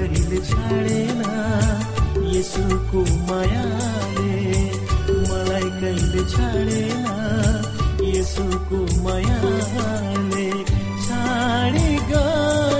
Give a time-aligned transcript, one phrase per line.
[0.00, 1.18] कहिले छाडेन
[2.34, 4.60] यसुको मायाले
[5.28, 7.04] मलाई कहिले छाडेन
[8.14, 10.48] यसुको मायाले
[11.04, 12.79] छाडी गयो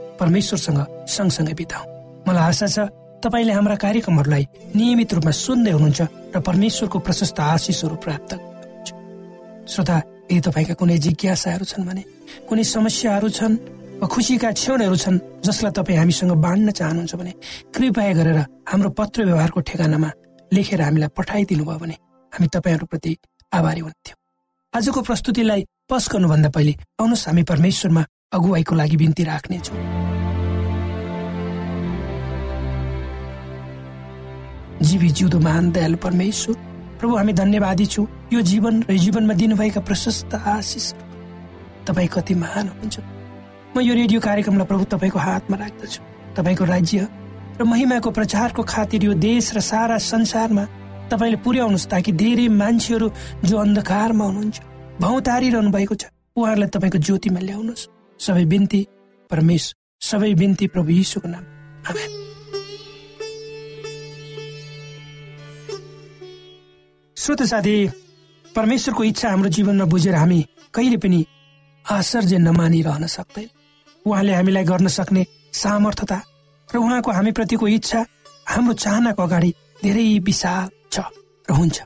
[0.21, 0.79] परमेश्वरसँग
[1.15, 1.83] सँगसँगै बिताउ
[2.27, 2.77] मलाई आशा छ
[3.23, 4.43] तपाईँले हाम्रा कार्यक्रमहरूलाई
[4.77, 6.01] नियमित रूपमा सुन्दै हुनुहुन्छ
[6.35, 8.31] र परमेश्वरको प्रशस्त आशिषहरू प्राप्त
[9.73, 9.97] श्रोता
[10.31, 12.03] यदि तपाईँका कुनै जिज्ञासाहरू छन् भने
[12.49, 13.55] कुनै समस्याहरू छन्
[14.01, 17.33] वा खुसीका क्षणहरू छन् जसलाई तपाईँ हामीसँग बाँड्न चाहनुहुन्छ भने
[17.75, 18.39] कृपया गरेर
[18.71, 20.09] हाम्रो पत्र व्यवहारको ठेगानामा
[20.51, 21.95] लेखेर हामीलाई पठाइदिनु भयो भने
[22.33, 23.11] हामी तपाईँहरूप्रति
[23.51, 24.17] आभारी हुन्थ्यौँ।
[24.73, 29.77] आजको प्रस्तुतिलाई पस गर्नुभन्दा पहिले आउनुहोस् हामी परमेश्वरमा अगुवाईको लागि बिन्ती राख्नेछौँ।
[34.81, 36.55] जीवी जिउँदो महान दयालु परमेश्वर
[36.99, 40.87] प्रभु हामी धन्यवादी छौँ। यो जीवन र जीवनमा दिनुभएका प्रशस्त आशिष।
[41.87, 42.97] तपाईँ कति महान हुनुहुन्छ।
[43.75, 45.99] म यो रेडियो कार्यक्रमलाई प्रभु तपाईँको हातमा राख्दछु।
[46.39, 47.07] तपाईँको राज्य
[47.59, 50.65] र महिमाको प्रचारको खातिर यो देश र सारा संसारमा
[51.11, 53.07] तपाईँले पुर्याउनुहोस् ताकि धेरै मान्छेहरू
[53.43, 54.57] जो अन्धकारमा हुनुहुन्छ
[55.03, 58.81] भाउ तारिरहनु भएको छ उहाँहरूलाई तपाईँको ज्योतिमा ल्याउनुहोस्। सबै बिन्ती
[59.29, 59.63] परमेश
[60.01, 61.45] सबै बिन्ती प्रभु यीशुको नाम
[61.89, 62.19] आमेन
[67.17, 67.75] श्रोत साथी
[68.45, 70.39] परमेश्वरको इच्छा हाम्रो जीवनमा बुझेर हामी
[70.73, 71.19] कहिले पनि
[71.85, 73.49] आश्चर्य नमानिरहन सक्दैन
[74.05, 76.17] उहाँले हामीलाई गर्न सक्ने सामर्थ्यता
[76.69, 77.99] र उहाँको हामीप्रतिको इच्छा
[78.47, 79.51] हाम्रो चाहनाको अगाडि
[79.83, 80.97] धेरै विशाल छ
[81.47, 81.77] र हुन्छ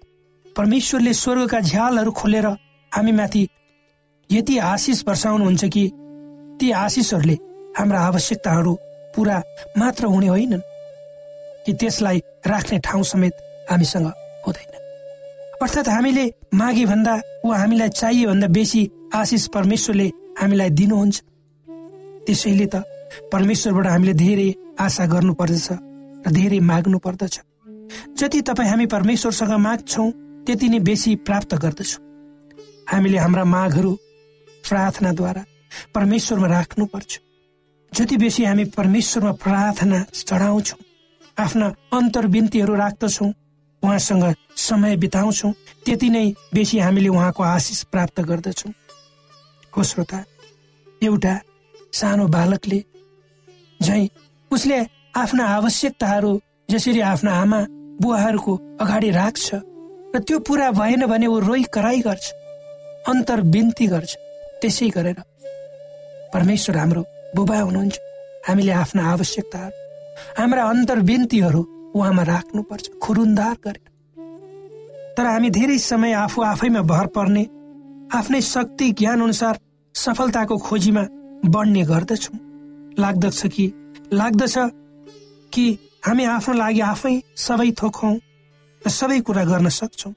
[0.55, 2.47] परमेश्वरले स्वर्गका झ्यालहरू खोलेर
[2.91, 3.43] हामीमाथि
[4.29, 5.83] यति आशिष वर्षाउनुहुन्छ कि
[6.59, 7.35] ती आशिषहरूले
[7.77, 8.73] हाम्रा आवश्यकताहरू
[9.15, 9.37] पुरा
[9.77, 10.67] मात्र हुने होइनन्
[11.65, 13.33] कि त्यसलाई राख्ने ठाउँ समेत
[13.71, 14.07] हामीसँग
[14.45, 14.73] हुँदैन।
[15.61, 17.13] अर्थात् हामीले मागे भन्दा
[17.45, 18.81] वा हामीलाई चाहिए भन्दा बेसी
[19.15, 20.07] आशिष परमेश्वरले
[20.41, 21.15] हामीलाई दिनुहुन्छ।
[22.25, 22.75] त्यसैले त
[23.31, 24.49] परमेश्वरबाट हामीले धेरै
[24.79, 25.67] आशा गर्नु पर्दछ
[26.27, 27.35] र धेरै माग्नु पर्दछ
[28.19, 30.11] जति तपाईँ हामी परमेश्वरसँग माग्छौँ
[30.45, 32.03] त्यति नै बेसी प्राप्त गर्दछौँ।
[32.91, 33.91] हामीले हाम्रा मागहरू
[34.63, 35.43] प्रार्थनाद्वारा
[35.95, 37.19] परमेश्वरमा राख्नु पर्छ
[37.91, 40.79] जति बेसी हामी परमेश्वरमा प्रार्थना चढाउँछौँ
[41.37, 43.31] आफ्ना अन्तर्विन्तीहरू राख्दछौँ
[43.83, 45.53] उहाँसँग समय बिताउँछौँ
[45.85, 48.73] त्यति नै बेसी हामीले उहाँको आशिष प्राप्त गर्दछौँ।
[49.73, 50.23] हो श्रोता
[51.01, 51.33] एउटा
[51.93, 52.79] सानो बालकले
[53.79, 54.07] झै
[54.51, 54.79] उसले
[55.15, 56.39] आफ्ना आवश्यकताहरू
[56.69, 57.59] जसरी आफ्ना आमा
[58.01, 59.53] बुवाहरूको अगाडि राख्छ
[60.15, 62.25] र त्यो पुरा भएन भने ऊ रोइ कराई गर्छ
[63.07, 64.11] अन्तर बिन्ती गर्छ
[64.61, 65.19] त्यसै गरेर
[66.35, 67.03] परमेश्वर हाम्रो
[67.35, 67.95] बुबा हुनुहुन्छ।
[68.47, 69.75] हामीले आफ्ना आवश्यकताहरू
[70.37, 71.61] हाम्रा अन्तर बिन्तीहरू
[71.95, 73.87] उहाँमा राख्नुपर्छ खुरुन्दार गरेर।
[75.15, 77.43] तर हामी धेरै समय आफू आफैमा भर पर्ने
[78.13, 79.59] आफ्नै शक्ति ज्ञान अनुसार
[79.95, 81.03] सफलताको खोजीमा
[81.53, 82.37] बढ्ने गर्दछौँ।
[82.99, 83.65] लाग्दछ कि
[84.13, 84.55] लाग्दछ
[85.53, 85.65] कि
[86.05, 88.15] हामी आफ्नो लागि आफै सबै थोकौँ
[88.81, 90.13] र सबै कुरा गर्न सक्छौँ।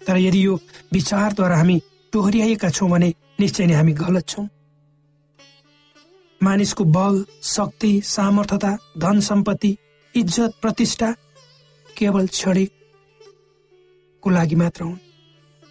[0.00, 0.54] तर यदि यो
[0.92, 1.76] विचारद्वारा हामी
[2.12, 3.08] टोहरिएका छौँ भने
[3.40, 4.46] निश्चय नै हामी गलत छौँ।
[6.42, 9.76] मानिसको बल शक्ति सामर्थ्यता धन सम्पत्ति
[10.16, 11.14] इज्जत प्रतिष्ठा
[11.98, 14.96] केवल क्षणिकको लागि मात्र हुन्।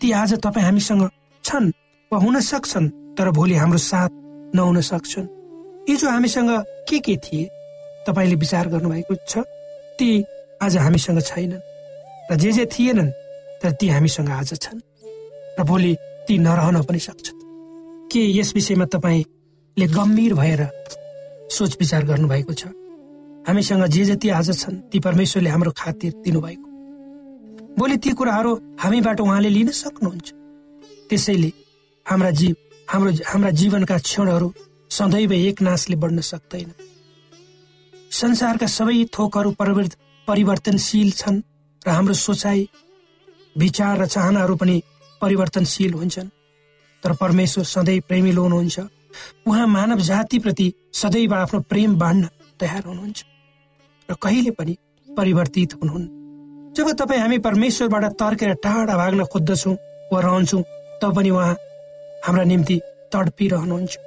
[0.02, 1.10] ती आज तपाईँ हामीसँग
[1.44, 1.72] छन्
[2.14, 4.10] वा हुन सक्छन् तर भोलि हाम्रो साथ
[4.56, 5.28] नहुन सक्छन्।
[5.90, 7.50] हिजो हामीसँग के के थिए?
[8.08, 9.38] तपाईँले विचार गर्नुभएको छ?
[10.00, 10.24] ती
[10.62, 11.62] आज हामीसँग छैनन्
[12.32, 13.12] र जे जे थिएनन्
[13.64, 14.82] तर ती हामीसँग आज छन्।
[15.60, 15.98] र भोलि
[16.28, 17.40] ती नरहन पनि सक्छन्।
[18.12, 18.86] के यस विषयमा
[19.72, 20.62] तपाईँले गम्भीर भएर
[21.48, 22.68] सोच विचार गर्नुभएको छ।
[23.48, 26.68] हामीसँग जे जति आज छन् ती परमेश्वरले हाम्रो खातिर दिनुभएको।
[27.80, 30.28] भोलि ती कुराहरू हामीबाट उहाँले लिन सक्नुहुन्छ।
[31.08, 31.52] त्यसैले
[32.06, 32.56] हाम्रा जीव
[32.92, 34.54] हाम्रो हाम्रा जीवनका क्षणहरू
[34.92, 36.70] सदैव एक नाशले बढ्न सक्दैन।
[38.12, 39.56] संसारका सबै थोकहरू
[40.28, 41.42] परिवर्तनशील छन्
[41.82, 42.68] र हाम्रो सोचाइ
[43.56, 44.82] विचार र चाहनाहरू पनि
[45.22, 46.30] परिवर्तनशील हुन्छन्।
[47.04, 48.80] तर परमेश्वर सधैँ प्रेमिलो हुनुहुन्छ
[49.48, 52.30] उहाँ मानव जातिप्रति सदैव आफ्नो प्रेम बाँड्न
[52.60, 53.24] तयार हुनुहुन्छ
[54.10, 54.78] र कहिले पनि
[55.08, 56.08] परिवर्तित हुनुहुन्
[56.76, 59.76] जब तपाईँ हामी परमेश्वरबाट तर्केर टाढा भाग्न खोज्दछौँ
[60.14, 60.64] वा रहन्छौँ
[61.02, 61.56] तब पनि उहाँ
[62.26, 62.80] हाम्रा निम्ति
[63.14, 63.98] तडपिरहनुहुन्छ।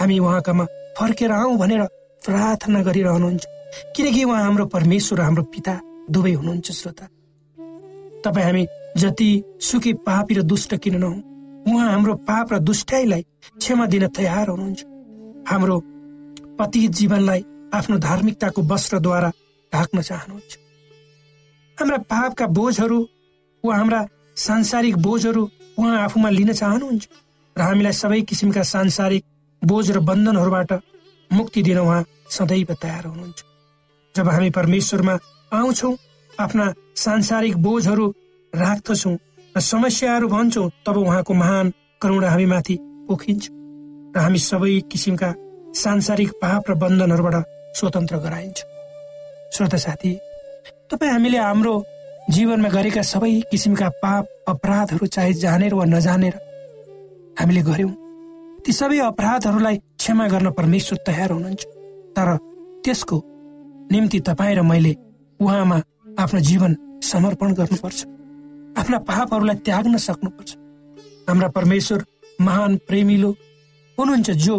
[0.00, 0.64] हामी उहाँकामा
[0.98, 1.82] फर्केर आऊ भनेर
[2.22, 3.44] प्रार्थना गरिरहनुहुन्छ।
[3.96, 7.06] किनकि उहाँ हाम्रो परमेश्वर हाम्रो पिता दुवै हुनुहुन्छ श्रोता।
[8.24, 8.66] तपाईँ हामी
[8.96, 11.27] जति सुखी पापी र दुष्ट किन नहौँ।
[11.68, 13.22] उहाँ हाम्रो पाप र दुष्टाइलाई
[13.58, 14.80] क्षमा दिन तयार हुनुहुन्छ।
[15.44, 15.76] हाम्रो
[16.58, 17.44] पति जीवनलाई
[17.74, 19.30] आफ्नो धार्मिकताको वस्त्रद्वारा
[19.72, 20.52] ढाक्न चाहनुहुन्छ।
[21.78, 22.98] हाम्रा पापका बोझहरू
[23.64, 24.00] वा हाम्रा
[24.36, 25.42] सांसारिक बोझहरू
[25.78, 27.08] उहाँ आफूमा लिन चाहनुहुन्छ।
[27.56, 29.24] र हामीलाई सबै किसिमका सांसारिक
[29.62, 30.72] बोझ र बन्धनहरूबाट
[31.30, 33.38] मुक्ति दिन उहाँ सदैव तयार हुनुहुन्छ।
[34.14, 35.14] जब हामी परमेश्वरमा
[35.52, 35.90] आउँछौ
[36.32, 38.06] आफ्ना सांसारिक बोझहरू
[38.52, 39.16] राख्दछौँ
[39.60, 41.72] समस्याहरू भन्छौँ तब उहाँको महान
[42.02, 42.76] करुणा हामीमाथि
[43.08, 43.44] पोखिन्छ
[44.16, 45.34] र हामी सबै किसिमका
[45.74, 47.36] सांसारिक पाप र बन्धनहरूबाट
[47.78, 48.58] स्वतन्त्र गराइन्छ।
[49.54, 50.12] श्रोता साथी
[50.90, 51.74] तपाईँ हामीले हाम्रो
[52.30, 56.34] जीवनमा गरेका सबै किसिमका पाप अपराधहरू चाहे जानेर वा नजानेर
[57.40, 57.92] हामीले गर्यौँ।
[58.64, 61.62] ती सबै अपराधहरूलाई क्षमा गर्न परमेश्वर तयार हुनुहुन्छ।
[62.16, 62.28] तर
[62.84, 63.16] त्यसको
[63.92, 64.92] निम्ति तपाईँ र मैले
[65.40, 65.78] उहाँमा
[66.18, 67.98] आफ्नो जीवन समर्पण गर्नुपर्छ।
[68.78, 70.50] आफ्ना पापहरूलाई त्याग्न सक्नुपर्छ।
[71.28, 72.04] हाम्रा परमेश्वर
[72.40, 73.30] महान प्रेमिलो
[73.98, 74.56] हुनुहुन्छ जो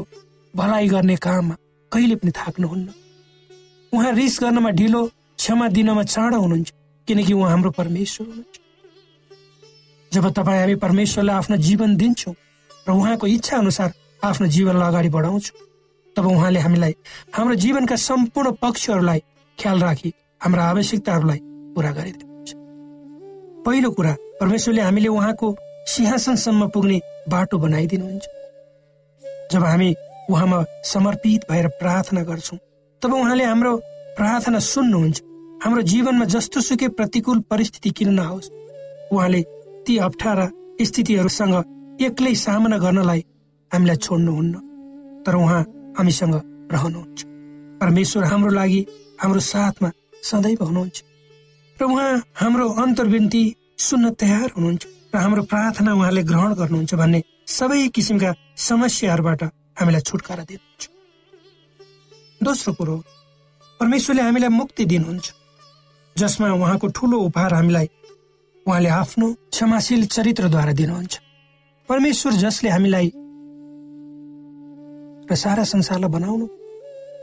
[0.53, 1.55] भलाइ गर्ने काममा
[1.91, 2.87] कहिले पनि थाक्नुहुन्न।
[3.93, 5.01] उहाँ रिस गर्नमा ढिलो
[5.39, 6.69] क्षमा दिनमा चाँडो हुनुहुन्छ
[7.07, 8.55] किनकि उहाँ हाम्रो परमेश्वर हुनुहुन्छ।
[10.11, 12.35] जब तपाईँ हामी परमेश्वरलाई आफ्नो जीवन दिन्छौँ
[12.87, 15.57] र उहाँको इच्छा अनुसार आफ्नो जीवनलाई अगाडि बढाउँछौँ
[16.15, 16.93] तब उहाँले हामीलाई
[17.35, 19.19] हाम्रो जीवनका सम्पूर्ण पक्षहरूलाई
[19.57, 21.39] ख्याल राखी हाम्रा आवश्यकताहरूलाई
[21.75, 22.28] पुरा गरिदिनुहुन्छ
[23.69, 24.11] पहिलो कुरा
[24.41, 25.47] परमेश्वरले हामीले उहाँको
[25.85, 26.97] सिंहासनसम्म पुग्ने
[27.29, 28.25] बाटो बनाइदिनुहुन्छ।
[29.51, 29.89] जब हामी
[30.29, 32.57] उहाँमा समर्पित भएर प्रार्थना गर्छौँ
[33.01, 33.75] तब उहाँले हाम्रो
[34.17, 35.21] प्रार्थना सुन्नुहुन्छ।
[35.63, 38.49] हाम्रो जीवनमा जस्तो सुकै प्रतिकूल परिस्थिति किन नहोस्।
[39.13, 39.41] उहाँले
[39.85, 40.49] ती अप्ठ्यारा
[40.81, 41.55] स्थितिहरूसँग
[42.01, 43.21] एक्लै सामना गर्नलाई
[43.71, 44.55] हामीलाई छोड्नुहुन्न।
[45.25, 45.61] तर उहाँ
[45.97, 46.35] हामीसँग
[46.73, 47.19] रहनुहुन्छ।
[47.81, 48.81] परमेश्वर हाम्रो लागि
[49.21, 49.89] हाम्रो साथमा
[50.23, 50.97] सदैव हुनुहुन्छ।
[51.77, 53.43] र उहाँ हाम्रो अन्तर्विन्ती
[53.79, 54.83] सुन्न तयार हुनुहुन्छ
[55.15, 59.41] र हाम्रो प्रार्थना उहाँले ग्रहण गर्नुहुन्छ भन्ने सबै किसिमका समस्याहरूबाट
[59.79, 60.83] हामीलाई छुटकारा दिनुहुन्छ।
[62.43, 62.95] दोस्रो कुरो
[63.79, 65.27] परमेश्वरले हामीलाई मुक्ति दिनुहुन्छ।
[66.15, 67.87] जसमा उहाँको ठुलो उपहार हामीलाई
[68.65, 71.13] उहाँले आफ्नो क्षमाशील चरित्रद्वारा दिनुहुन्छ।
[71.89, 73.07] परमेश्वर जसले हामीलाई
[75.31, 76.45] र सारा संसारलाई बनाउनु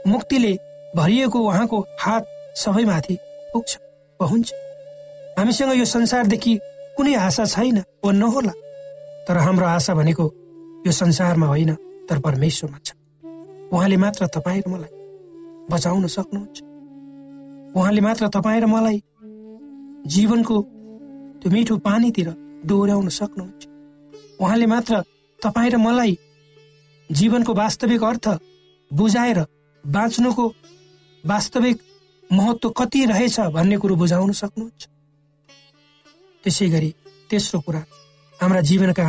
[0.09, 0.53] मुक्तिले
[0.97, 2.25] भरिएको उहाँको हात
[2.57, 3.17] सबैमाथि
[3.53, 3.71] पुग्छ
[4.21, 4.49] हुन्छ
[5.39, 6.53] हामीसँग यो संसारदेखि
[6.97, 8.53] कुनै आशा छैन वा नहोला
[9.29, 10.25] तर हाम्रो आशा भनेको
[10.87, 11.73] यो संसारमा होइन
[12.09, 12.97] तर परमेश्वरमा छ।
[13.73, 14.93] उहाँले मात्र तपाईँ र मलाई
[15.71, 16.57] बचाउन सक्नुहुन्छ।
[17.77, 19.03] उहाँले मात्र तपाईँ र मलाई
[20.07, 20.57] जीवनको
[21.43, 22.29] त्यो मिठो पानीतिर
[22.65, 23.63] डोर्याउन सक्नुहुन्छ।
[24.41, 25.03] उहाँले मात्र
[25.41, 26.19] तपाईँ र मलाई
[27.11, 28.27] जीवनको वास्तविक अर्थ
[28.91, 29.39] बुझाएर
[29.85, 30.47] बाँच्नुको
[31.25, 31.77] वास्तविक
[32.31, 34.96] महत्व कति रहेछ भन्ने कुरो बुझाउन सक्नुहुन्छ।
[36.47, 36.91] त्यसै गरी
[37.31, 37.83] तेस्रो कुरा
[38.41, 39.09] हाम्रा जीवनका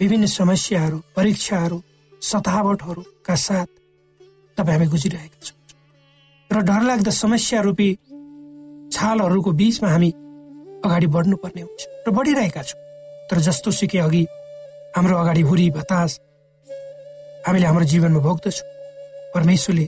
[0.00, 1.78] विभिन्न समस्याहरू परीक्षाहरू
[2.22, 3.68] सतावटहरूका साथ
[4.56, 5.56] तपाईँ हामी गुजिरहेका छौँ।
[6.50, 7.88] र डरलाग्दा समस्या रूपी
[8.96, 10.10] छालहरूको बिचमा हामी
[10.84, 12.80] अगाडि बढ्नुपर्ने हुन्छ र बढिरहेका छौँ।
[13.28, 14.24] तर जस्तो सिके अघि
[14.96, 16.10] हाम्रो अगाडि हुरी बतास
[17.46, 18.68] हामीले हाम्रो जीवनमा भोग्दछौँ।
[19.34, 19.86] परमेश्वरले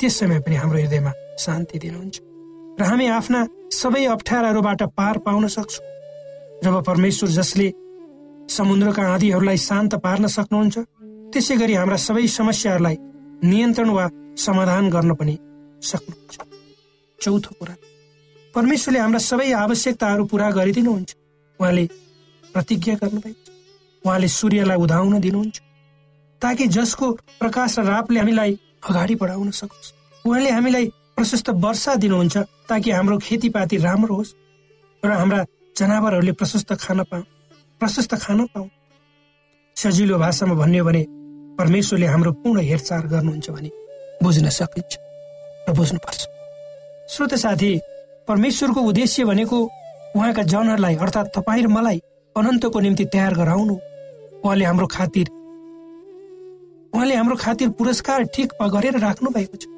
[0.00, 1.12] त्यस समय पनि हाम्रो हृदयमा
[1.44, 2.16] शान्ति दिनुहुन्छ।
[2.80, 3.40] र हामी आफ्ना
[3.70, 5.84] सबै अप्ठ्याराहरूबाट पार पाउन सक्छौँ।
[6.64, 7.72] जब परमेश्वर जसले
[8.48, 10.76] समुद्रका आँधीहरूलाई शान्त पार्न सक्नुहुन्छ
[11.32, 12.96] त्यसै गरी हाम्रा सबै समस्याहरूलाई
[13.44, 14.04] नियन्त्रण वा
[14.36, 15.34] समाधान गर्न पनि
[15.82, 16.36] सक्नुहुन्छ।
[17.18, 17.74] चौथो कुरा
[18.54, 21.10] परमेश्वरले हाम्रा सबै आवश्यकताहरू पुरा गरिदिनुहुन्छ।
[21.60, 21.84] उहाँले
[22.54, 23.42] प्रतिज्ञा गर्नुभएको
[24.04, 25.56] उहाँले सूर्यलाई उधाउन दिनुहुन्छ
[26.42, 27.06] ताकि जसको
[27.40, 28.52] प्रकाश र रापले हामीलाई
[28.88, 29.92] अगाडि बढाउन सकोस्।
[30.24, 32.36] उहाँले हामीलाई प्रशस्त वर्षा दिनुहुन्छ
[32.68, 34.32] ताकि हाम्रो खेतीपाती राम्रो होस्
[35.02, 35.44] र हाम्रा
[35.76, 37.22] जनावरहरूले प्रशस्त खान पाऊ
[37.80, 38.66] प्रशस्त खान पाऊ।
[39.76, 41.02] सजिलो भाषामा भन्यो भने
[41.58, 43.70] परमेश्वरले हाम्रो पूर्ण हेरचाह गर्नुहुन्छ भने
[44.22, 44.92] बुझ्न सकिन्छ
[45.68, 46.20] र बुझ्नुपर्छ।
[47.12, 47.70] श्रोत साथी
[48.28, 49.58] परमेश्वरको उद्देश्य भनेको
[50.16, 51.98] उहाँका जनहरूलाई अर्थात् तपाईँ र मलाई
[52.36, 53.74] अनन्तको निम्ति तयार गराउनु।
[54.44, 55.26] उहाँले हाम्रो खातिर
[56.92, 59.75] उहाँले हाम्रो खातिर पुरस्कार ठिक गरेर राख्नु भएको छ।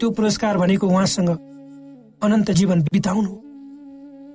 [0.00, 1.30] त्यो पुरस्कार भनेको उहाँसँग
[2.24, 3.32] अनन्त जीवन बिताउनु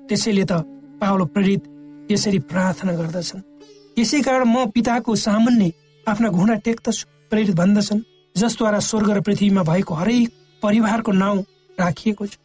[0.09, 0.61] त्यसैले त
[1.01, 1.63] पावलो प्रेरित
[2.11, 3.41] यसरी प्रार्थना गर्दछन्।
[3.97, 5.71] यसै कारण म पिताको सामुन्ने
[6.05, 8.05] आफ्ना घुँडा टेक्दछु प्रेरित भन्दछन्
[8.35, 10.29] जसद्वारा स्वर्ग र पृथ्वीमा भएको हरेक
[10.61, 11.43] परिवारको नाउँ
[11.79, 12.37] राखिएको छ।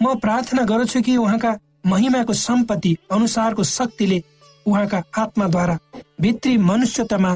[0.00, 1.56] म प्रार्थना गर्छु कि उहाँका
[1.86, 4.22] महिमाको सम्पत्ति अनुसारको शक्तिले
[4.66, 5.78] उहाँका आत्माद्वारा
[6.20, 7.34] भित्री मनुष्यतामा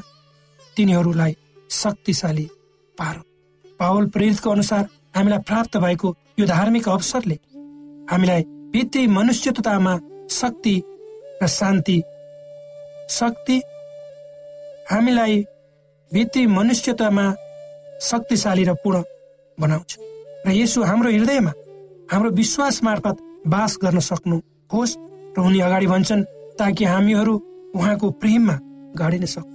[0.77, 1.37] तिनीहरूलाई
[1.71, 2.51] शक्तिशाली
[2.99, 3.23] पारो।
[3.81, 7.39] पावल प्रेरितको अनुसार हामीलाई प्राप्त भएको यो धार्मिक अवसरले
[8.11, 8.43] हामीलाई
[8.73, 9.95] भित्री मनुष्यतामा
[10.31, 10.75] शक्ति
[11.43, 11.99] र शान्ति
[13.11, 13.61] शक्ति
[14.91, 15.45] हामीलाई
[16.11, 17.27] भित्री मनुष्यतामा
[18.03, 19.03] शक्तिशाली र पूर्ण
[19.59, 19.97] बनाउँछ।
[20.47, 21.53] र यसो हाम्रो हृदयमा
[22.13, 23.17] हाम्रो विश्वास मार्फत
[23.47, 24.41] बास गर्न सक्नु
[24.73, 24.97] होस्
[25.37, 26.25] र उनी अगाडि भन्छन्
[26.59, 27.35] ताकि हामीहरू
[27.77, 28.59] उहाँको प्रेममा
[28.99, 29.51] गाडिन सकौँ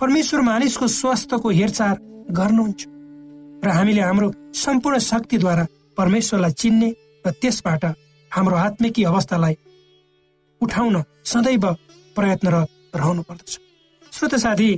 [0.00, 1.94] परमेश्वर मानिसको स्वास्थ्यको हेरचाह
[2.38, 2.93] गर्नुहुन्छ।
[3.64, 4.28] र हामीले हाम्रो
[4.62, 5.66] सम्पूर्ण शक्तिद्वारा
[5.98, 6.88] परमेश्वरलाई चिन्ने
[7.26, 7.84] र त्यसबाट
[8.32, 9.54] हाम्रो आत्मिकी अवस्थालाई
[10.60, 10.96] उठाउन
[11.32, 11.64] सदैव
[12.16, 13.52] प्रयत्नरत रहनु पर्दछ
[14.12, 14.68] श्रोत साथी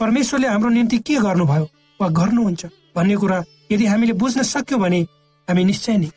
[0.00, 1.66] परमेश्वरले हाम्रो निम्ति के गर्नुभयो
[2.00, 2.66] वा गर्नुहुन्छ
[2.96, 3.42] भन्ने कुरा
[3.72, 5.00] यदि हामीले बुझ्न सक्यौँ भने
[5.48, 6.10] हामी निश्चय नै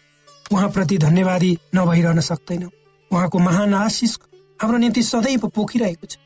[0.52, 2.72] उहाँप्रति धन्यवादी नभइरहन सक्दैनौँ।
[3.12, 4.14] उहाँको महान आशिष
[4.60, 6.18] हाम्रो निम्ति सदैव पोखिरहेको छ।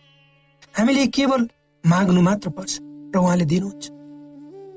[0.78, 1.48] हामीले केवल
[1.84, 2.74] माग्नु मात्र पर्छ
[3.16, 3.84] र उहाँले दिनुहुन्छ।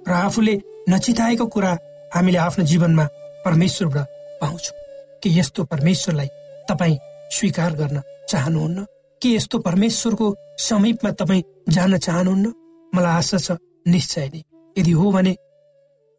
[0.09, 0.55] र आफूले
[0.89, 1.73] नचिताएको कुरा
[2.15, 3.05] हामीले आफ्नो जीवनमा
[3.45, 4.07] परमेश्वरबाट
[4.41, 4.77] पाउँछौँ।
[5.23, 6.29] के यस्तो परमेश्वरलाई
[6.69, 6.97] तपाईँ
[7.33, 8.87] स्वीकार गर्न चाहनुहुन्न?
[9.23, 10.27] के यस्तो परमेश्वरको
[10.59, 12.53] समीपमा तपाईँ जान चाहनुहुन्न?
[12.93, 14.43] मलाई आशा छ निश्चय नै।
[14.77, 15.33] यदि हो भने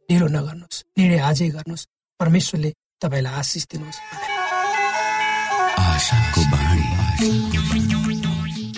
[0.09, 1.87] ढिलो नगर्नुहोस् निर्णय आजै गर्नुहोस्।
[2.19, 3.99] परमेश्वरले तपाईँलाई आशिष दिनुहोस्।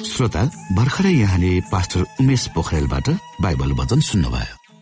[0.07, 0.43] श्रोता
[0.77, 3.07] भर्खरै यहाँले पास्टर उमेश पोखरेलबाट
[3.41, 4.60] बाइबल वचन सुन्नुभयो।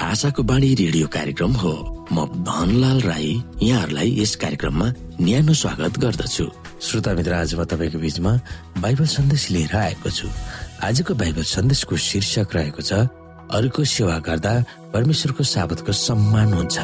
[0.00, 1.72] आशाको बाणी रेडियो कार्यक्रम हो।
[2.12, 4.86] म धनलाल राई यहाँहरूलाई यस कार्यक्रममा
[5.20, 6.46] न्यानो स्वागत गर्दछु।
[6.80, 8.32] श्रोता मित्र आज म तपाईँको बिचमा
[8.80, 10.28] बाइबल सन्देश लिएर आएको छु।
[10.88, 12.92] आजको बाइबल सन्देशको शीर्षक रहेको छ
[13.52, 14.52] अरूको सेवा गर्दा
[14.88, 16.76] परमेश्वरको साबतको सम्मान हुन्छ।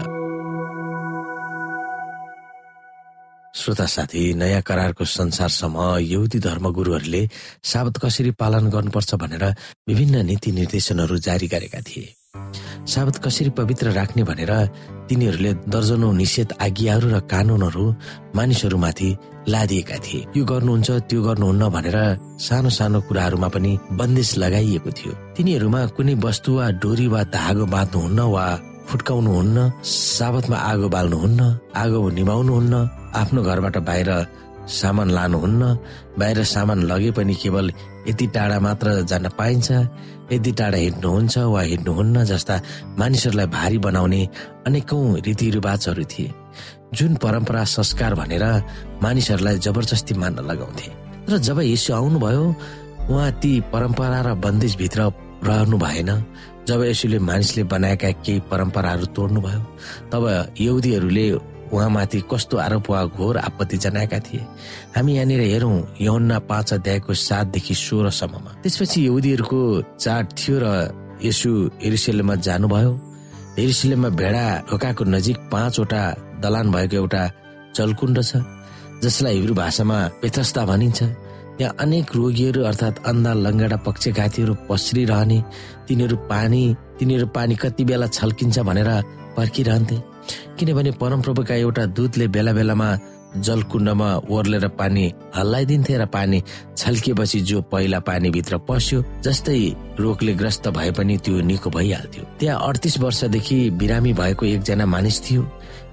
[3.57, 7.23] श्रोता साथी नयाँ करारको संसारसम्म यहुदी धर्मगुरूहरूले
[7.65, 9.45] साबत कसरी पालन गर्नुपर्छ भनेर
[9.89, 12.13] विभिन्न नीति निर्देशनहरू जारी गरेका थिए।
[12.93, 14.53] साबत कसरी पवित्र राख्ने भनेर
[15.09, 17.85] तिनीहरूले दर्जनौ निषेध आज्ञाहरू र कानुनहरू
[18.37, 19.11] मानिसहरूमाथि
[19.49, 21.99] लादिएका थिए। यो गर्नुहुन्छ त्यो गर्नुहुन्न भनेर
[22.47, 28.21] सानो सानो कुराहरूमा पनि बन्देश लगाइएको थियो। तिनीहरूमा कुनै वस्तु वा डोरी वा धागो बाँध्नुहुन्न
[28.35, 28.47] वा
[28.89, 31.41] फुट्काउनुहुन्न साबतमा आगो बाल्नुहुन्न
[31.83, 32.75] आगो निभाउनुहुन्न
[33.21, 34.11] आफ्नो घरबाट बाहिर
[34.79, 35.63] सामान लानुहुन्न
[36.19, 37.67] बाहिर सामान लगे पनि केवल
[38.09, 39.71] यति टाढा मात्र जान पाइन्छ
[40.33, 42.61] यदि टाढा हिँड्नुहुन्छ वा हिँड्नुहुन्न जस्ता
[42.99, 44.23] मानिसहरूलाई भारी बनाउने
[44.67, 46.33] अनेकौं रीतिरिवाजहरू थिए।
[46.95, 48.45] जुन परम्परा संस्कार भनेर
[49.03, 50.89] मानिसहरूलाई जबरजस्ती मान्न लगाउँथे।
[51.31, 52.45] र जब यसो आउनुभयो
[53.11, 55.01] उहाँ ती परम्परा र बन्देजभित्र
[55.45, 56.11] रहनु भएन।
[56.69, 59.61] जब यसोले मानिसले बनाएका केही परम्पराहरू तोड्नु भयो
[60.11, 60.25] तब
[60.61, 61.27] यहुदीहरूले
[61.73, 64.41] उहाँमाथि कस्तो आरोप वा घोर आपत्ति जनाएका थिए।
[64.97, 69.61] हामी यहाँनिर हेरौँ यौन्ना पाँच अध्यायको सातदेखि सोह्रसम्ममा। त्यसपछि यहुदीहरूको
[69.99, 70.67] चाड थियो र
[71.25, 71.51] यसु
[71.83, 72.93] हेरिसेलमा जानुभयो।
[73.59, 76.03] हेरिसेलमा भेडा ढोकाको नजिक पाँचवटा
[76.43, 77.23] दलान भएको एउटा
[77.77, 78.45] जलकुण्ड छ
[79.03, 81.01] जसलाई हिब्रू भाषामा पेथस्ता भनिन्छ।
[81.57, 85.39] त्यहाँ अनेक रोगीहरू अर्थात् अन्धा लङ्गडा पक्षघातीहरू पस्रिरहने
[85.89, 86.63] तिनीहरू पानी
[86.99, 88.91] तिनीहरू पानी कति बेला छल्किन्छ भनेर
[89.37, 89.97] पर्खिरहन्थे।
[90.59, 92.89] किनभने परमप्रभुका एउटा दूतले बेला बेलामा
[93.37, 95.05] जलकुण्डमा ओर्लेर पानी
[95.37, 96.43] हल्लाइदिन्थे र पानी
[96.77, 99.59] छल्किएपछि जो पहिला पानीभित्र पस्यो जस्तै
[100.01, 105.43] रोगले ग्रस्त भए पनि त्यो निको भइहाल्थ्यो। त्यहाँ अडतिस वर्षदेखि बिरामी भएको एकजना मानिस थियो।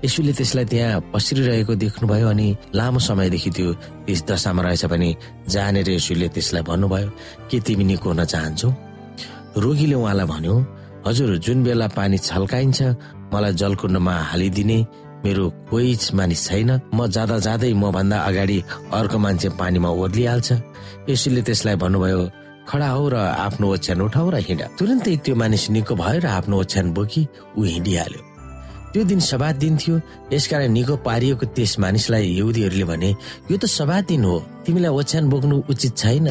[0.05, 3.73] यसुले त्यसलाई त्यहाँ पसिरहेको देख्नुभयो अनि लामो समयदेखि त्यो
[4.07, 5.09] त्यस दशामा रहेछ भने
[5.49, 7.09] जानेर यसुले त्यसलाई भन्नुभयो
[7.51, 8.69] के तिमी निको हुन चाहन्छौ?
[9.57, 10.55] रोगीले उहाँलाई भन्यो
[11.07, 12.79] हजुर जुन बेला पानी छल्काइन्छ
[13.33, 14.77] मलाई जलकुण्डमा हालिदिने
[15.25, 18.57] मेरो कोही मानिस छैन। म जाँदा जाँदै म भन्दा अगाडि
[18.93, 20.49] अर्को मान्छे पानीमा ओर्लिहाल्छ।
[21.09, 22.21] यसुले त्यसलाई भन्नुभयो
[22.69, 23.15] खडा हो र
[23.47, 27.21] आफ्नो ओछ्यान उठाउ र हिँड। तुरन्तै त्यो मानिस निको भयो र आफ्नो ओछ्यान बोकी
[27.57, 28.21] ऊ हिँडिहाल्यो।
[28.91, 29.95] त्यो दिन सभा दिन थियो।
[30.31, 33.09] यसकारण निको पारिएको त्यस मानिसलाई यहुदीहरूले भने
[33.51, 36.27] यो त सभा दिन हो। तिमीलाई ओछ्यान बोक्नु उचित छैन।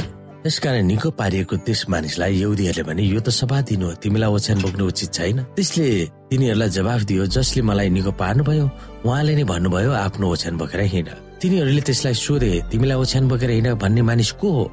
[0.46, 4.86] यसकारण निको पारिएको त्यस मानिसलाई यहुदीहरूले भने यो त सभा दिन हो तिमीलाई ओछ्यान बोक्नु
[4.90, 5.86] उचित छैन त्यसले
[6.30, 8.66] तिनीहरूलाई जवाफ दियो जसले मलाई निको पार्नुभयो
[9.06, 14.02] उहाँले नै भन्नुभयो आफ्नो ओछ्यान बोकेर हिँड। तिनीहरूले त्यसलाई सोधे तिमीलाई ओछ्यान बोकेर हिँड भन्ने
[14.02, 14.64] मानिस को हो?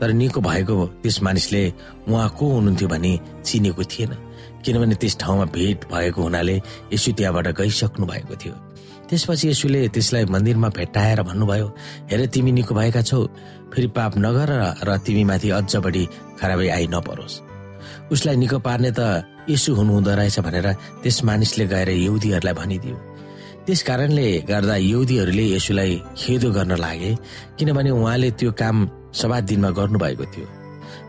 [0.00, 1.62] तर निको भएको त्यस मानिसले
[2.12, 4.12] उहाँ को हुनुहुन्थ्यो भने चिनेको थिएन।
[4.64, 6.60] किनभने त्यस ठाउँमा भेट भएको हुनाले
[6.92, 8.54] यसो त्यहाँबाट गइसक्नु भएको थियो।
[9.10, 11.66] त्यसपछि यसुले त्यसलाई मन्दिरमा भेट्टाएर भन्नुभयो
[12.10, 13.20] हेर तिमी निको भएका छौ
[13.72, 14.50] फेरि पाप नगर
[14.86, 16.04] र तिमीमाथि अझ बढी
[16.40, 17.34] खराबी आइ नपरोस्।
[18.12, 19.00] उसलाई निको पार्ने त
[19.50, 20.66] यसु हुनुहुँदो रहेछ भनेर
[21.02, 22.96] त्यस मानिसले गएर यहुदीहरूलाई भनिदियो।
[23.66, 27.10] त्यस कारणले गर्दा यहुदीहरूले यसुलाई खेदो गर्न लागे
[27.58, 28.76] किनभने उहाँले त्यो काम
[29.20, 30.46] सभा दिनमा गर्नुभएको थियो।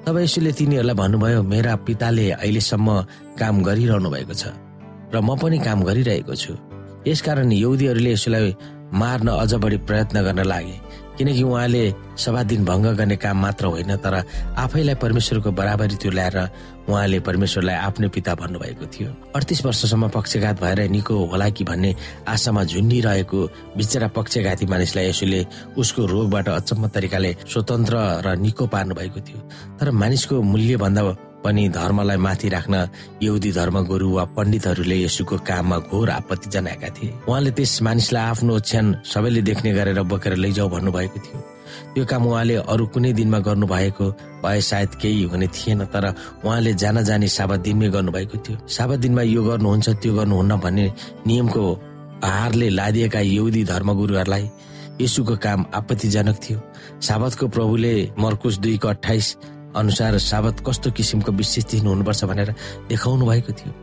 [0.06, 2.88] तब यसुले तिनीहरूलाई भन्नुभयो मेरा पिताले अहिलेसम्म
[3.42, 4.54] काम गरिरहनु भएको छ
[5.14, 6.54] र म पनि काम गरिरहेको छु।
[7.08, 8.56] यसकारण यहुदीहरूले यसुलाई
[8.94, 10.78] मार्न अझ बढी प्रयत्न गर्न लागे।
[11.18, 11.84] किनकि उहाँले
[12.18, 14.14] सभा दिन भङ्ग गर्ने काम मात्र होइन तर
[14.54, 16.38] आफैलाई परमेश्वरको बराबरी त्यो ल्याएर
[16.86, 21.96] उहाँले परमेश्वरलाई आफ्नै पिता भन्नुभएको थियो। अडतिस वर्षसम्म पक्षघात भएर निको होला कि भन्ने
[22.28, 23.40] आशामा झुन्डिरहेको
[23.78, 29.40] बिचरा पक्षघाती मानिसलाई यसोले उसको रोगबाट अचम्म तरिकाले स्वतन्त्र र निको पार्नु भएको थियो।
[29.80, 31.02] तर मानिसको मूल्य भन्दा
[31.44, 32.76] पनि धर्मलाई माथि राख्न
[33.24, 38.86] यहुदी धर्मगुरु वा पण्डितहरूले यसुको काममा घोर आपत्ति जनाएका थिए। उहाँले त्यस मानिसलाई आफ्नो ओछ्यान
[39.06, 41.40] सबैले देख्ने गरेर बोकेर लैजाऊ भन्नुभएको थियो।
[41.94, 44.06] त्यो काम उहाँले अरू कुनै दिनमा गर्नुभएको
[44.44, 46.06] भए सायद केही हुने थिएन तर
[46.46, 50.86] उहाँले जान जाने साबा दिनमै गर्नुभएको थियो। साबा दिनमा यो गर्नुहुन्छ त्यो गर्नुहुन्न भन्ने
[51.28, 51.64] नियमको
[52.24, 54.46] हारले लादिएका यहुदी धर्मगुरुहरूलाई
[55.02, 56.60] यसुको काम आपत्तिजनक थियो।
[57.02, 59.28] साबतको प्रभुले मर्कुस दुईको अठाइस
[59.78, 62.50] अनुसार साबत कस्तो किसिमको विशेष दिन हुनुपर्छ भनेर
[62.90, 63.74] देखाउनु भएको थियो।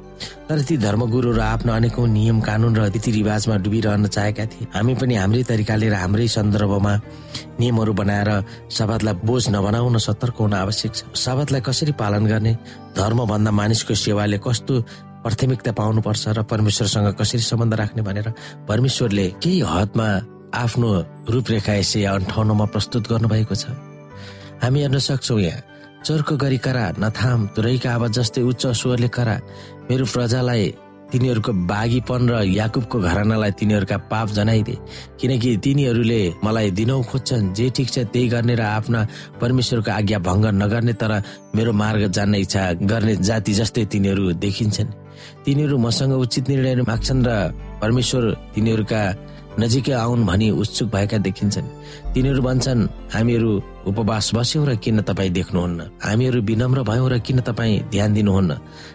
[0.49, 5.15] तर ती धर्मगुरु र आफ्नो अनेकौं नियम कानून र रीतिरिवाजमा डुबिरहन चाहेका थिए। हामी पनि
[5.19, 6.93] हाम्रै तरिकाले र हाम्रै सन्दर्भमा
[7.61, 8.31] नियमहरू बनाएर
[8.71, 12.53] शपथलाई बोझ नबनाउन सतर्क हुन आवश्यक छ। शपथलाई कसरी पालन गर्ने
[12.95, 14.75] धर्म भन्दा मानिसको सेवाले कस्तो
[15.27, 18.29] प्राथमिकता पाउनुपर्छ र परमेश्वरसँग कसरी सम्बन्ध राख्ने भनेर
[18.71, 20.09] परमेश्वरले केही हदमा
[20.55, 20.89] आफ्नो
[21.27, 23.75] रूपरेखा यसै अन्ठाउन्नमा प्रस्तुत गर्नुभएको छ।
[24.63, 25.74] हामी हेर्न सक्छौ यहाँ
[26.05, 29.37] चर्को गरी करा नथाम तुरैका आवाज जस्तै उच्च स्वरले करा।
[29.89, 30.65] मेरो प्रजालाई
[31.09, 34.77] तिनीहरूको बाघीपन र याकुबको घरानालाई तिनीहरूका पाप जनाइदे।
[35.21, 39.01] किनकि तिनीहरूले मलाई दिनौ खोज्छन् जे ठिक छ त्यही गर्ने र आफ्ना
[39.41, 41.13] परमेश्वरको आज्ञा भङ्ग नगर्ने तर
[41.57, 44.91] मेरो मार्ग जान्न इच्छा गर्ने जाति जस्तै तिनीहरू देखिन्छन्।
[45.45, 47.31] तिनीहरू मसँग उचित निर्णय माग्छन् र
[47.81, 48.23] परमेश्वर
[48.55, 49.03] तिनीहरूका
[49.59, 51.67] नजिकै आउन् भनी उत्सुक भएका देखिन्छन्।
[52.15, 53.51] तिनीहरू भन्छन् हामीहरू
[53.87, 55.81] उपवास बस्यौँ र किन तपाईँ देख्नुहुन्न?
[56.03, 58.53] हामीहरू विनम्र भयौँ र किन तपाईँ ध्यान दिनुहुन्न?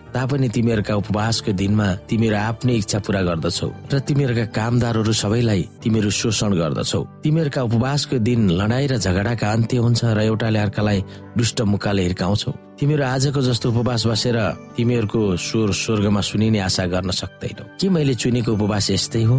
[0.10, 6.52] तापनि तिमीहरूका उपवासको दिनमा तिमीहरू आफ्नै इच्छा पूरा गर्दछौ र तिमीहरूका कामदारहरू सबैलाई तिमीहरू शोषण
[6.58, 11.00] गर्दछौ। तिमीहरूका उपवासको दिन लडाई र झगडाका अन्त्य हुन्छ र एउटाले अर्कालाई
[11.38, 14.38] दुष्ट मुकाले हिर्काउँछौ। तिमीहरू आजको जस्तो उपवास बसेर
[14.76, 19.38] तिमीहरूको स्वर स्वर्गमा सुनिने आशा गर्न सक्दैनौ। के मैले चुनेको उपवास यस्तै हो?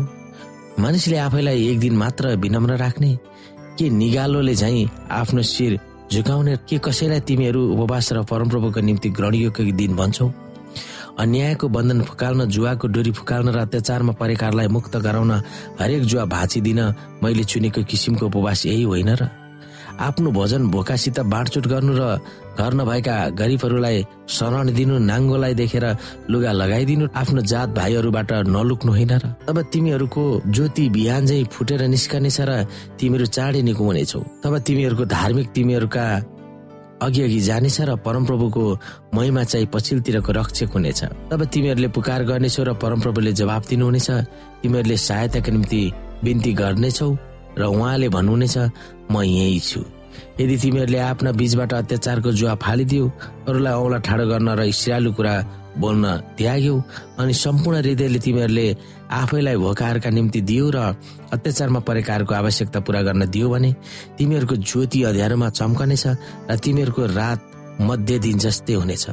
[0.81, 3.11] मानिसले आफैलाई एक दिन मात्र विनम्र राख्ने
[3.79, 5.73] के निगालोले झै आफ्नो शिर
[6.13, 10.27] झुकाउने के कसैलाई तिमीहरू उपवास र परमप्रभुको निम्ति ग्रहणीयको दिन भन्छौ?
[11.21, 15.33] अन्यायको बन्धन फुकाल्न जुवाको डोरी फुकाल्न र अत्याचारमा परेकाहरूलाई मुक्त गराउन
[15.81, 16.81] हरेक जुवा भाँचिदिन
[17.23, 19.29] मैले चुनेको किसिमको उपवास यही होइन र
[20.01, 22.05] आफ्नो भोजन भोकासित बाँडचुट गर्नु र
[22.61, 25.85] घर नभएका गरिबहरूलाई शरण दिनु नाङ्गोलाई देखेर
[26.31, 32.39] लुगा लगाइदिनु आफ्नो जात भाइहरूबाट नलुक्नु होइन र। तब तिमीहरूको ज्योति बिहान झै फुटेर निस्कनेछ
[32.49, 32.51] र
[33.01, 36.05] तिमीहरू चाँडै निको हुनेछौ। तब तिमीहरूको धार्मिक तिमीहरूका
[37.01, 38.65] अघि अघि जानेछ र परमप्रभुको
[39.15, 41.01] महिमा चाहिँ पछिल्लोतिरको रक्षक हुनेछ।
[41.33, 44.09] तब तिमीहरूले पुकार गर्नेछौ र परमप्रभुले जवाब दिनुहुनेछ।
[44.63, 45.83] तिमीहरूले सहायताको निम्ति
[46.25, 47.09] बिन्ती गर्नेछौ
[47.59, 48.57] र उहाँले भन्नुहुनेछ
[49.11, 49.81] म यही छु।
[50.41, 53.05] यदि तिमीहरूले आफ्ना बीचबाट अत्याचारको जुवा फालिदियो
[53.49, 55.35] अरूलाई औला ठाडो गर्न र इस्रालु कुरा
[55.79, 56.05] बोल्न
[56.39, 56.77] त्याग्यौ
[57.19, 58.67] अनि सम्पूर्ण हृदयले तिमीहरूले
[59.11, 60.79] आफैलाई भोकाहरूका निम्ति दियो र
[61.35, 63.71] अत्याचारमा परेकाहरूको आवश्यकता पूरा गर्न दियो भने
[64.19, 66.05] तिमीहरूको ज्योति अध्यारोमा चम्कनेछ
[66.51, 67.41] र तिमीहरूको रात
[67.81, 69.05] मध्य दिन जस्तै हुनेछ।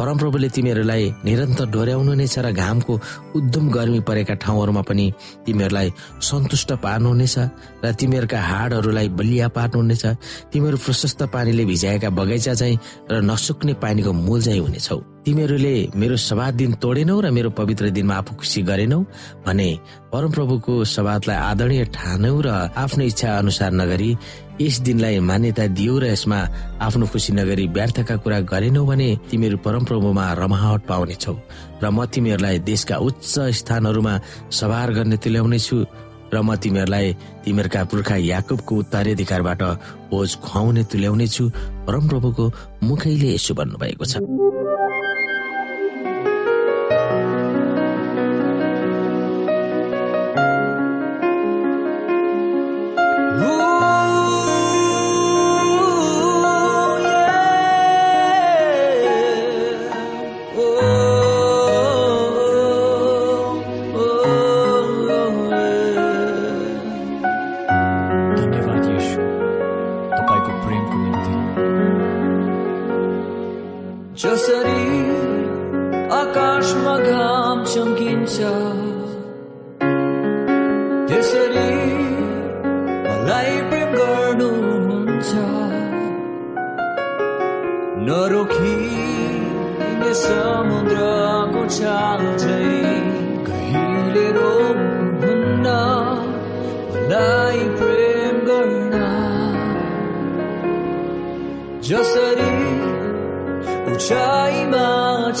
[0.00, 2.94] परमप्रभुले तिमीहरूलाई निरन्तर डोर्याउनु नै छ र घामको
[3.36, 5.06] उद्धम गर्मी परेका ठाउँहरूमा पनि
[5.44, 5.88] तिमीहरूलाई
[6.24, 7.36] सन्तुष्ट पार्नुहुनेछ
[7.84, 10.04] र तिमीहरूका हाडहरूलाई बलिया पार्नुहुनेछ
[10.52, 16.50] तिमीहरू प्रशस्त पानीले भिजाएका बगैँचा चाहिँ र नसुक्ने पानीको मूल चाहिँ हुनेछौ। तिमीहरूले मेरो सभा
[16.56, 19.00] दिन तोडेनौ र मेरो पवित्र दिनमा आफू खुसी गरेनौ
[19.44, 19.68] भने
[20.12, 24.10] परमप्रभुको सवादलाई आदरणीय ठानौ र आफ्नो इच्छा अनुसार नगरी
[24.60, 26.38] यस दिनलाई मान्यता दियो र यसमा
[26.80, 29.56] आफ्नो खुसी नगरी व्यर्थका कुरा गरेनौ भने तिमीहरू
[29.90, 31.34] परमप्रभुमा रमाहट पाउनेछौ
[31.82, 34.14] र म तिमीहरूलाई देशका उच्च स्थानहरूमा
[34.54, 35.76] सवार गर्ने तुल्याउनेछु
[36.30, 37.06] र म तिमीहरूलाई
[37.42, 39.62] तिमीहरूका पुर्खा याकुबको उत्तराधिकारबाट
[40.10, 41.44] बोझ खुवाउने तुल्याउनेछु।
[41.90, 42.44] परमप्रभुको
[42.86, 44.14] मुखैले यसो भन्नुभएको छ।
[76.50, 78.54] Rashmagham Shamkincha
[81.08, 81.70] त्यसरी
[83.06, 85.30] मलाई प्रेम गर्नुहुन्छ
[88.06, 92.98] नरोकिने समुद्रको छाल चाहिँ
[93.48, 95.66] कहिले रोक्नुहुन्न
[97.10, 98.94] मलाई प्रेम गर्न
[101.90, 102.50] जसरी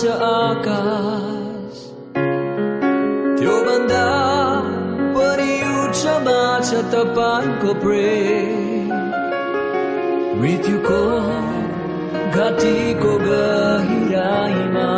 [0.00, 1.80] छ आकाश
[3.38, 4.04] त्यो भन्दा
[5.16, 6.36] पनि उच्चमा
[6.68, 8.94] छ तपाईँको प्रेम
[10.40, 11.00] मृत्युको
[12.36, 14.88] घाटीको गहिराइमा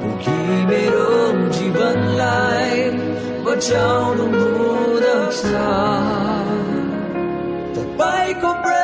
[0.00, 0.40] पुगी
[0.72, 1.06] मेरो
[1.58, 2.82] जीवनलाई
[3.46, 5.54] बचाउनु मुदक छ
[7.78, 8.77] तपाईँको प्रेम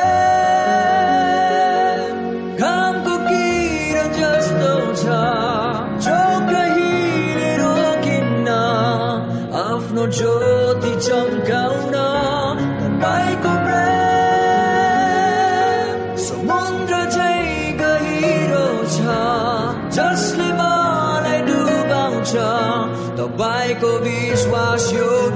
[23.75, 25.29] तपाईँको विश्वास यो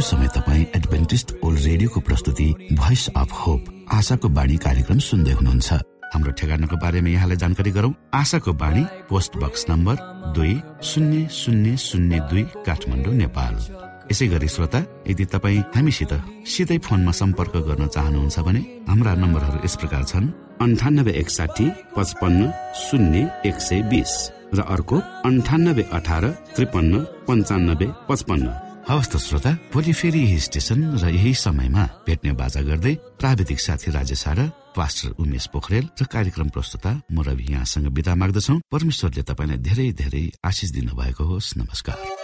[0.00, 5.72] समय तपाईँ एडभेन्टिस्ट ओल्ड रेडियोको प्रस्तुति भोइस अफ होप आशाको बाणी कार्यक्रम सुन्दै हुनुहुन्छ।
[6.14, 9.96] हाम्रो ठेगानाको बारेमा यहाँलाई जानकारी गरौँ। आशाको बाणी पोस्ट बक्स नम्बर
[10.34, 16.12] दुई शून्य शून्य शून्य दुई काठमाडौँ नेपाल। यसै गरी श्रोता यदि तपाईँ हामीसित
[16.52, 20.26] सिधै फोनमा सम्पर्क गर्न चाहनुहुन्छ भने हाम्रा नम्बरहरू यस प्रकार छन्।
[20.64, 22.40] अन्ठानब्बे एकसाठी पचपन्न
[22.84, 24.12] शून्य एक सय बिस
[24.54, 24.96] र अर्को
[25.28, 26.92] अन्ठानब्बे अठार त्रिपन्न
[27.26, 28.46] पन्चानब्बे पचपन्न।
[28.88, 33.90] हवस् त श्रोता भोलि फेरि यही स्टेशन र यही समयमा भेट्ने बाजा गर्दै प्राविधिक साथी
[33.96, 34.40] राजेश र
[34.76, 40.24] पास्टर उमेश पोखरेल र कार्यक्रम प्रस्तुता म रवि यहाँसँग विदा माग्दछौ। परमेश्वरले तपाईँलाई धेरै धेरै
[40.44, 42.23] आशिष दिनुभएको होस्। नमस्कार।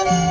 [0.00, 0.30] यो